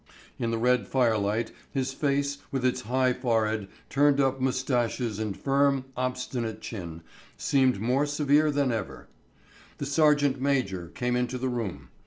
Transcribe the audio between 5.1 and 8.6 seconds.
and firm, obstinate chin, seemed more severe